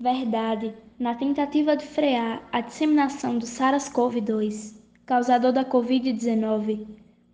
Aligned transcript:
Verdade, 0.00 0.72
na 0.96 1.16
tentativa 1.16 1.76
de 1.76 1.84
frear 1.84 2.48
a 2.52 2.60
disseminação 2.60 3.36
do 3.36 3.44
SARS-CoV-2, 3.44 4.76
causador 5.04 5.50
da 5.52 5.64
Covid-19, 5.64 6.86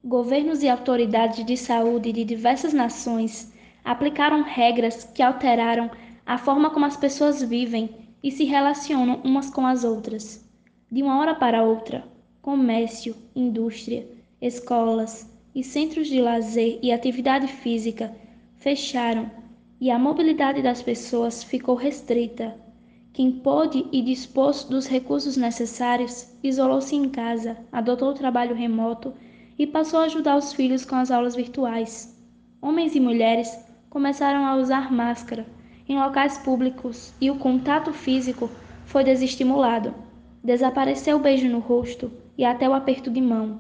governos 0.03 0.63
e 0.63 0.69
autoridades 0.71 1.45
de 1.45 1.59
saúde 1.59 2.11
de 2.11 2.25
diversas 2.25 2.73
nações 2.73 3.53
aplicaram 3.85 4.43
regras 4.43 5.05
que 5.05 5.23
alteraram 5.23 5.91
a 6.25 6.39
forma 6.39 6.71
como 6.71 6.87
as 6.87 6.97
pessoas 6.97 7.43
vivem 7.43 7.91
e 8.23 8.31
se 8.31 8.45
relacionam 8.45 9.21
umas 9.23 9.51
com 9.51 9.67
as 9.67 9.85
outras. 9.85 10.43
De 10.91 11.03
uma 11.03 11.19
hora 11.21 11.35
para 11.35 11.63
outra, 11.63 12.03
comércio, 12.41 13.15
indústria, 13.37 14.09
escolas 14.41 15.31
e 15.55 15.63
centros 15.63 16.09
de 16.09 16.19
lazer 16.19 16.79
e 16.83 16.91
atividade 16.91 17.47
física 17.47 18.17
fecharam 18.57 19.31
e 19.85 19.91
a 19.91 19.99
mobilidade 19.99 20.63
das 20.63 20.81
pessoas 20.81 21.45
ficou 21.45 21.75
restrita. 21.75 22.57
Quem 23.13 23.31
pôde 23.31 23.85
e 23.93 24.01
dispôs 24.01 24.65
dos 24.65 24.87
recursos 24.87 25.37
necessários 25.37 26.27
isolou-se 26.43 26.97
em 26.97 27.11
casa, 27.11 27.59
adotou 27.71 28.09
o 28.09 28.15
trabalho 28.15 28.55
remoto 28.55 29.13
e 29.59 29.67
passou 29.67 30.01
a 30.01 30.05
ajudar 30.05 30.39
os 30.39 30.55
filhos 30.55 30.87
com 30.87 30.97
as 30.97 31.11
aulas 31.11 31.37
virtuais. 31.37 32.19
Homens 32.63 32.95
e 32.95 33.01
mulheres 33.01 33.55
começaram 33.91 34.47
a 34.47 34.57
usar 34.57 34.91
máscara 34.91 35.45
em 35.87 35.99
locais 35.99 36.39
públicos 36.39 37.13
e 37.21 37.31
o 37.31 37.37
contato 37.37 37.93
físico 37.93 38.49
foi 38.87 39.05
desestimulado. 39.05 39.95
Desapareceu 40.43 41.19
o 41.19 41.21
beijo 41.21 41.47
no 41.47 41.59
rosto 41.59 42.11
e 42.39 42.45
até 42.47 42.67
o 42.67 42.73
aperto 42.73 43.11
de 43.11 43.21
mão. 43.21 43.59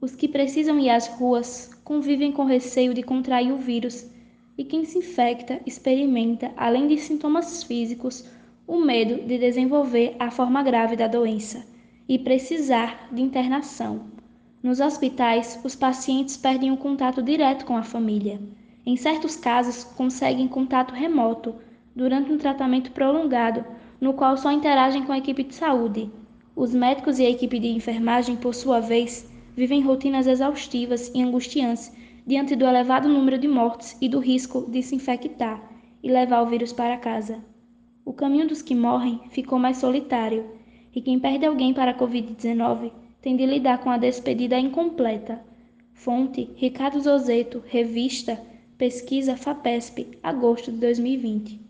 Os 0.00 0.14
que 0.14 0.28
precisam 0.28 0.78
ir 0.78 0.90
às 0.90 1.08
ruas 1.08 1.74
convivem 1.82 2.30
com 2.30 2.44
receio 2.44 2.94
de 2.94 3.02
contrair 3.02 3.52
o 3.52 3.58
vírus, 3.58 4.14
e 4.58 4.64
quem 4.64 4.84
se 4.84 4.98
infecta 4.98 5.60
experimenta, 5.66 6.52
além 6.56 6.88
de 6.88 6.98
sintomas 6.98 7.62
físicos, 7.62 8.24
o 8.66 8.78
medo 8.78 9.26
de 9.26 9.38
desenvolver 9.38 10.16
a 10.18 10.30
forma 10.30 10.62
grave 10.62 10.96
da 10.96 11.06
doença 11.06 11.64
e 12.08 12.18
precisar 12.18 13.08
de 13.12 13.22
internação. 13.22 14.06
Nos 14.62 14.80
hospitais, 14.80 15.60
os 15.62 15.76
pacientes 15.76 16.36
perdem 16.36 16.72
o 16.72 16.76
contato 16.76 17.22
direto 17.22 17.64
com 17.64 17.76
a 17.76 17.82
família. 17.82 18.40
Em 18.84 18.96
certos 18.96 19.36
casos, 19.36 19.84
conseguem 19.84 20.48
contato 20.48 20.94
remoto 20.94 21.54
durante 21.94 22.32
um 22.32 22.38
tratamento 22.38 22.90
prolongado, 22.92 23.64
no 24.00 24.14
qual 24.14 24.36
só 24.36 24.50
interagem 24.50 25.04
com 25.04 25.12
a 25.12 25.18
equipe 25.18 25.44
de 25.44 25.54
saúde. 25.54 26.10
Os 26.54 26.74
médicos 26.74 27.18
e 27.18 27.26
a 27.26 27.30
equipe 27.30 27.58
de 27.58 27.68
enfermagem, 27.68 28.36
por 28.36 28.54
sua 28.54 28.80
vez, 28.80 29.30
vivem 29.54 29.82
rotinas 29.82 30.26
exaustivas 30.26 31.10
e 31.14 31.22
angustiantes 31.22 31.92
diante 32.26 32.56
do 32.56 32.66
elevado 32.66 33.08
número 33.08 33.38
de 33.38 33.46
mortes 33.46 33.96
e 34.00 34.08
do 34.08 34.18
risco 34.18 34.68
de 34.68 34.82
se 34.82 34.96
infectar 34.96 35.62
e 36.02 36.10
levar 36.10 36.42
o 36.42 36.46
vírus 36.46 36.72
para 36.72 36.96
casa. 36.96 37.38
O 38.04 38.12
caminho 38.12 38.48
dos 38.48 38.62
que 38.62 38.74
morrem 38.74 39.20
ficou 39.30 39.58
mais 39.58 39.76
solitário, 39.76 40.44
e 40.94 41.00
quem 41.00 41.20
perde 41.20 41.46
alguém 41.46 41.72
para 41.72 41.92
a 41.92 41.98
Covid-19 41.98 42.90
tem 43.20 43.36
de 43.36 43.44
lidar 43.44 43.78
com 43.78 43.90
a 43.90 43.98
despedida 43.98 44.58
incompleta. 44.58 45.40
Fonte: 45.92 46.50
Ricardo 46.56 47.00
Zozeto, 47.00 47.62
revista 47.66 48.40
Pesquisa 48.78 49.36
FAPESP, 49.36 50.18
agosto 50.22 50.70
de 50.70 50.78
2020. 50.78 51.65